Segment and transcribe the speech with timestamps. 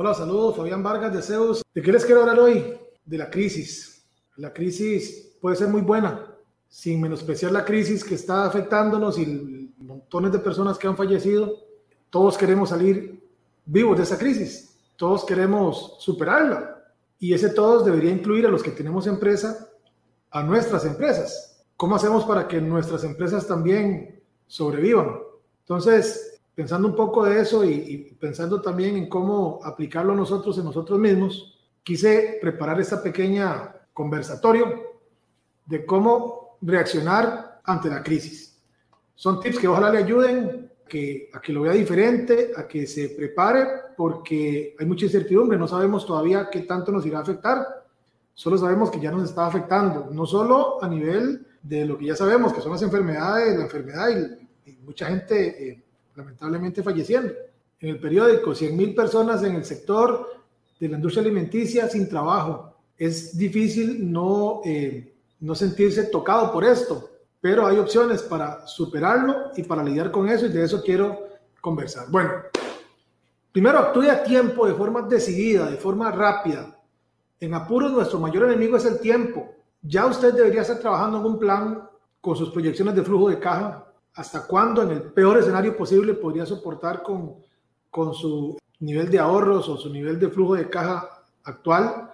[0.00, 1.60] Hola, saludos, Fabián Vargas de Zeus.
[1.74, 2.72] ¿De qué les quiero hablar hoy?
[3.04, 4.06] De la crisis.
[4.36, 6.36] La crisis puede ser muy buena,
[6.68, 11.52] sin menospreciar la crisis que está afectándonos y montones de personas que han fallecido.
[12.10, 13.28] Todos queremos salir
[13.66, 14.78] vivos de esa crisis.
[14.94, 16.80] Todos queremos superarla.
[17.18, 19.68] Y ese todos debería incluir a los que tenemos empresa,
[20.30, 21.64] a nuestras empresas.
[21.76, 25.18] ¿Cómo hacemos para que nuestras empresas también sobrevivan?
[25.62, 26.27] Entonces,
[26.58, 31.56] pensando un poco de eso y, pensando también en cómo aplicarlo nosotros en nosotros mismos,
[31.84, 34.98] quise preparar esta pequeña conversatorio
[35.64, 38.60] de cómo reaccionar ante la crisis.
[39.14, 43.10] Son tips que ojalá le ayuden que, a que lo vea diferente, a que se
[43.10, 47.86] prepare, porque hay mucha incertidumbre, no sabemos todavía qué tanto nos irá a afectar,
[48.34, 52.16] solo sabemos que ya nos está afectando, no solo a nivel de lo que ya
[52.16, 54.48] sabemos, que son las enfermedades, la enfermedad y,
[54.84, 55.82] mucha gente eh,
[56.18, 57.32] lamentablemente falleciendo.
[57.80, 60.28] En el periódico, 100.000 personas en el sector
[60.80, 62.74] de la industria alimenticia sin trabajo.
[62.96, 67.08] Es difícil no, eh, no sentirse tocado por esto,
[67.40, 71.28] pero hay opciones para superarlo y para lidiar con eso y de eso quiero
[71.60, 72.10] conversar.
[72.10, 72.32] Bueno,
[73.52, 76.76] primero actúe a tiempo, de forma decidida, de forma rápida.
[77.38, 79.54] En apuros nuestro mayor enemigo es el tiempo.
[79.82, 81.88] Ya usted debería estar trabajando en un plan
[82.20, 83.87] con sus proyecciones de flujo de caja
[84.18, 87.36] hasta cuándo en el peor escenario posible podría soportar con,
[87.88, 92.10] con su nivel de ahorros o su nivel de flujo de caja actual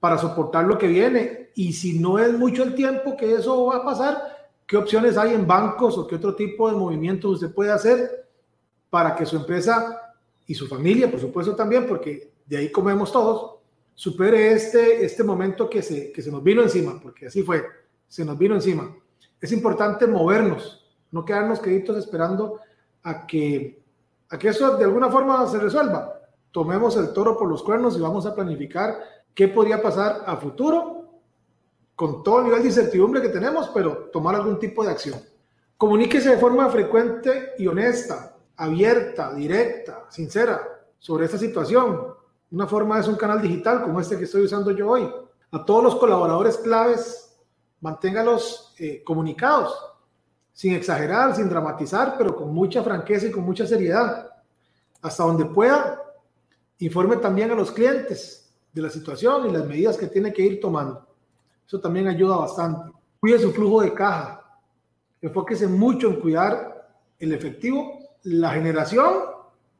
[0.00, 1.50] para soportar lo que viene.
[1.54, 4.22] Y si no es mucho el tiempo que eso va a pasar,
[4.66, 8.26] ¿qué opciones hay en bancos o qué otro tipo de movimientos usted puede hacer
[8.88, 10.14] para que su empresa
[10.46, 13.56] y su familia, por supuesto también, porque de ahí comemos todos,
[13.94, 17.66] supere este, este momento que se, que se nos vino encima, porque así fue,
[18.08, 18.96] se nos vino encima.
[19.38, 20.83] Es importante movernos,
[21.14, 22.58] no quedarnos queditos esperando
[23.04, 23.80] a que,
[24.30, 26.20] a que eso de alguna forma se resuelva.
[26.50, 28.98] Tomemos el toro por los cuernos y vamos a planificar
[29.32, 31.20] qué podría pasar a futuro
[31.94, 35.20] con todo el nivel de incertidumbre que tenemos, pero tomar algún tipo de acción.
[35.78, 40.60] Comuníquese de forma frecuente y honesta, abierta, directa, sincera
[40.98, 42.08] sobre esta situación.
[42.50, 45.08] Una forma es un canal digital como este que estoy usando yo hoy.
[45.52, 47.38] A todos los colaboradores claves,
[47.80, 49.93] manténgalos eh, comunicados
[50.54, 54.30] sin exagerar, sin dramatizar, pero con mucha franqueza y con mucha seriedad.
[55.02, 56.00] Hasta donde pueda,
[56.78, 60.60] informe también a los clientes de la situación y las medidas que tiene que ir
[60.60, 61.06] tomando.
[61.66, 62.92] Eso también ayuda bastante.
[63.18, 64.40] Cuide su flujo de caja.
[65.20, 66.88] Enfóquese mucho en cuidar
[67.18, 69.12] el efectivo, la generación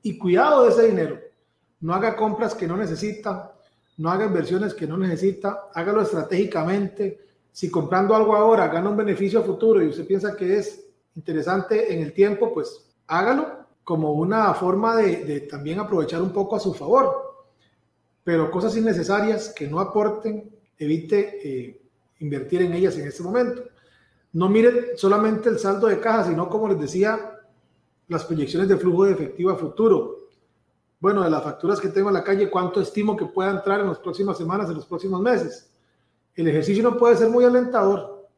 [0.02, 1.20] y cuidado de ese dinero.
[1.80, 3.54] No haga compras que no necesita,
[3.98, 7.23] no haga inversiones que no necesita, hágalo estratégicamente,
[7.54, 12.02] si comprando algo ahora gana un beneficio futuro y usted piensa que es interesante en
[12.02, 13.46] el tiempo, pues hágalo
[13.84, 17.46] como una forma de, también aprovechar un poco a su favor.
[18.24, 21.80] Pero cosas innecesarias que no aporten, evite eh,
[22.18, 23.62] invertir en ellas en este momento.
[24.32, 27.38] No mire solamente el saldo de caja, sino como les decía,
[28.08, 30.26] las proyecciones de flujo de efectivo a futuro.
[30.98, 33.86] Bueno, de las facturas que tengo en la calle, ¿cuánto estimo que pueda entrar en
[33.86, 35.70] las próximas semanas, en los próximos meses?
[36.34, 38.28] El ejercicio no puede ser muy alentador,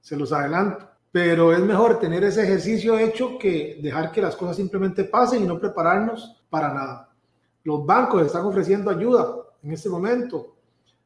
[0.00, 4.56] se los adelanto, pero es mejor tener ese ejercicio hecho que dejar que las cosas
[4.56, 7.14] simplemente pasen y no prepararnos para nada.
[7.62, 10.56] Los bancos están ofreciendo ayuda en este momento,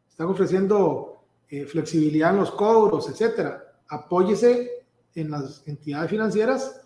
[0.08, 3.62] están ofreciendo eh, flexibilidad en los cobros, etcétera.
[3.88, 4.84] Apóyese
[5.14, 6.80] en las entidades financieras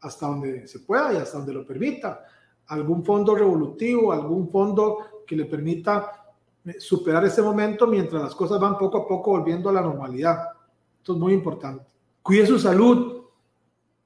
[0.00, 2.24] hasta donde se pueda y hasta donde lo permita.
[2.66, 6.25] Algún fondo revolutivo, algún fondo que le permita
[6.78, 10.48] superar ese momento mientras las cosas van poco a poco volviendo a la normalidad.
[10.98, 11.84] Esto es muy importante.
[12.22, 13.22] Cuide su salud,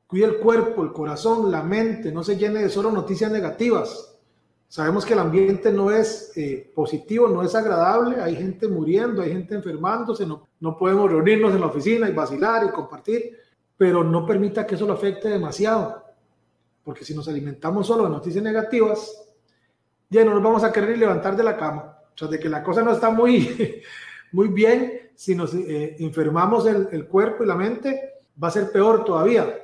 [0.07, 4.19] cuide el cuerpo, el corazón, la mente, no se llene de solo noticias negativas.
[4.69, 9.33] Sabemos que el ambiente no es eh, positivo, no es agradable, hay gente muriendo, hay
[9.33, 13.37] gente enfermándose, no, no podemos reunirnos en la oficina y vacilar y compartir,
[13.77, 16.05] pero no permita que eso lo afecte demasiado,
[16.85, 19.11] porque si nos alimentamos solo de noticias negativas,
[20.09, 22.93] ya no nos vamos a querer levantar de la cama de que la cosa no
[22.93, 23.83] está muy,
[24.33, 28.71] muy bien, si nos eh, enfermamos el, el, cuerpo y la mente, va a ser
[28.71, 29.55] peor todavía.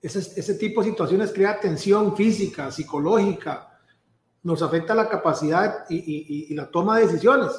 [0.00, 3.78] Ese, tipo de situaciones crea tensión física, psicológica,
[4.42, 7.50] nos afecta la capacidad y, y la toma de decisiones.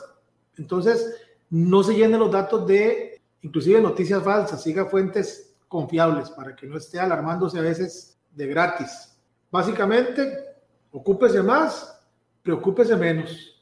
[0.58, 1.16] Entonces,
[1.52, 6.78] no se llenen los datos de, inclusive noticias falsas, siga fuentes confiables para que no
[6.78, 9.18] esté alarmándose a veces de gratis.
[9.52, 10.34] Básicamente,
[10.92, 12.00] ocúpese más,
[12.42, 13.61] preocúpese menos.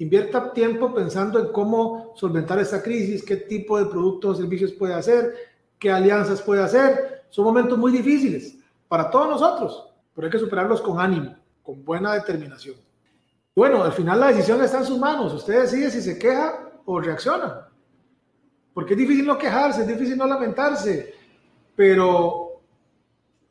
[0.00, 4.94] Invierta tiempo pensando en cómo solventar esta crisis, qué tipo de productos o servicios puede
[4.94, 5.34] hacer,
[5.78, 7.24] qué alianzas puede hacer.
[7.28, 8.56] Son momentos muy difíciles
[8.88, 12.76] para todos nosotros, pero hay que superarlos con ánimo, con buena determinación.
[13.54, 15.34] Bueno, al final la decisión está en sus manos.
[15.34, 17.68] Usted decide si se queja o reacciona.
[18.72, 21.14] Porque es difícil no quejarse, es difícil no lamentarse,
[21.76, 22.62] pero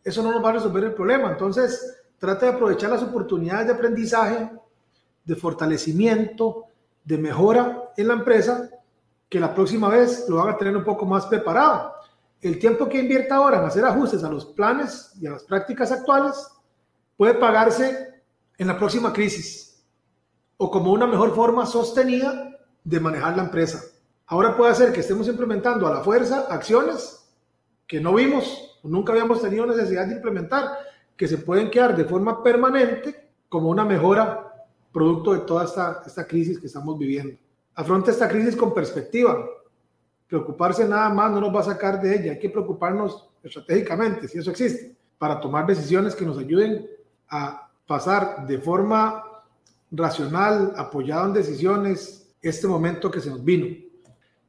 [0.03, 1.29] eso no nos va a resolver el problema.
[1.29, 4.49] Entonces, trate de aprovechar las oportunidades de aprendizaje
[5.29, 6.65] de fortalecimiento,
[7.03, 8.67] de mejora en la empresa,
[9.29, 11.93] que la próxima vez lo van a tener un poco más preparado.
[12.41, 15.91] El tiempo que invierta ahora en hacer ajustes a los planes y a las prácticas
[15.91, 16.47] actuales
[17.15, 18.21] puede pagarse
[18.57, 19.85] en la próxima crisis
[20.57, 22.49] o como una mejor forma sostenida
[22.83, 23.83] de manejar la empresa.
[24.25, 27.29] Ahora puede ser que estemos implementando a la fuerza acciones
[27.85, 30.71] que no vimos o nunca habíamos tenido necesidad de implementar,
[31.15, 34.48] que se pueden quedar de forma permanente como una mejora
[34.91, 37.37] producto de toda esta, esta crisis que estamos viviendo.
[37.75, 39.45] Afronta esta crisis con perspectiva.
[40.27, 42.31] Preocuparse nada más no nos va a sacar de ella.
[42.33, 46.87] Hay que preocuparnos estratégicamente, si eso existe, para tomar decisiones que nos ayuden
[47.29, 49.23] a pasar de forma
[49.91, 53.67] racional, apoyado en decisiones, este momento que se nos vino.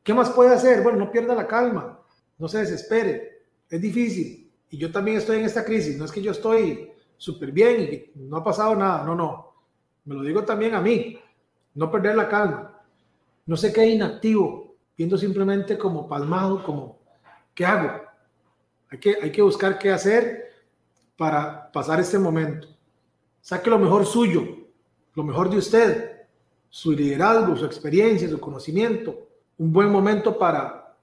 [0.02, 0.82] ¿Qué más puede hacer?
[0.82, 1.98] Bueno, no pierda la calma,
[2.38, 3.44] no se desespere.
[3.68, 4.50] Es difícil.
[4.70, 5.96] Y yo también estoy en esta crisis.
[5.96, 9.04] No es que yo estoy súper bien y no ha pasado nada.
[9.04, 9.50] No, no
[10.04, 11.18] me lo digo también a mí,
[11.74, 12.80] no perder la calma,
[13.46, 16.98] no se quede inactivo, viendo simplemente como palmado, como,
[17.54, 18.02] ¿qué hago?
[18.90, 20.50] Hay que, hay que buscar qué hacer
[21.16, 22.68] para pasar este momento.
[23.40, 24.42] Saque lo mejor suyo,
[25.14, 26.26] lo mejor de usted,
[26.68, 29.28] su liderazgo, su experiencia, su conocimiento.
[29.58, 30.96] Un buen momento para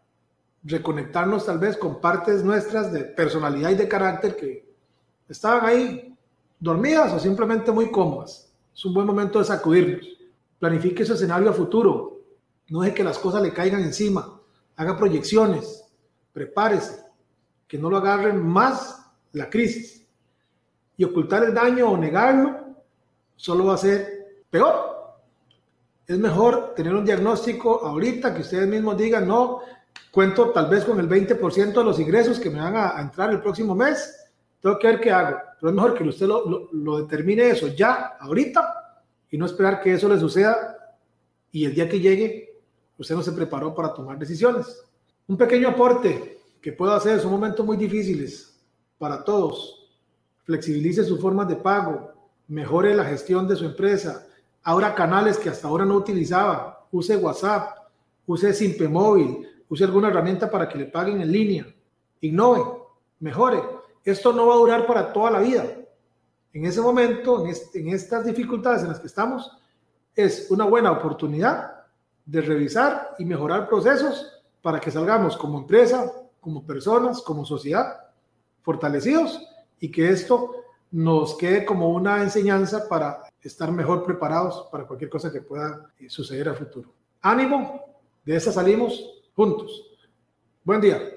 [0.64, 4.68] reconectarnos tal vez con partes nuestras de personalidad y de carácter que
[5.30, 6.16] estaban ahí
[6.60, 8.47] dormidas o simplemente muy cómodas.
[8.78, 10.08] Es un buen momento de sacudirnos.
[10.60, 12.22] Planifique su escenario a futuro.
[12.70, 14.40] No deje que las cosas le caigan encima.
[14.76, 15.84] Haga proyecciones.
[16.32, 17.04] Prepárese.
[17.68, 20.06] Que no lo agarren más la crisis.
[20.96, 22.56] Y ocultar el daño o negarlo
[23.36, 25.16] solo va a ser peor.
[26.06, 29.62] Es mejor tener un diagnóstico ahorita que ustedes mismos digan, no,
[30.12, 33.42] cuento tal vez con el 20% de los ingresos que me van a, entrar el
[33.42, 34.27] próximo mes.
[34.62, 39.04] Tengo que ver qué hago pero es mejor que usted lo, determine eso ya, ahorita,
[39.32, 40.96] y no esperar que eso le suceda
[41.52, 42.62] y el día que llegue,
[42.98, 44.84] usted no se preparó para tomar decisiones.
[45.28, 48.56] Un pequeño aporte que puedo hacer, son momentos muy difíciles
[48.98, 49.90] para todos.
[50.44, 52.14] Flexibilice sus formas de pago,
[52.48, 54.28] mejore la gestión de su empresa,
[54.64, 57.90] abra canales que hasta ahora no utilizaba, use WhatsApp,
[58.28, 61.66] use Simpe Móvil, use alguna herramienta para que le paguen en línea,
[62.22, 62.64] innove,
[63.20, 63.77] mejore
[64.12, 65.66] esto no va a durar para toda la vida.
[66.54, 69.52] En ese momento, en, estas dificultades en las que estamos,
[70.16, 71.84] es una buena oportunidad
[72.26, 78.08] de revisar y mejorar procesos para que salgamos como empresa, como personas, como sociedad,
[78.62, 79.42] fortalecidos
[79.80, 80.52] y que esto
[80.92, 86.10] nos quede como una enseñanza para estar mejor preparados para cualquier cosa que pueda eh,
[86.10, 86.94] suceder a futuro.
[87.22, 87.82] Ánimo,
[88.26, 89.84] de esa salimos juntos.
[90.64, 91.17] Buen día.